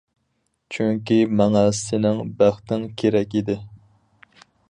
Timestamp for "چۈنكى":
0.75-1.17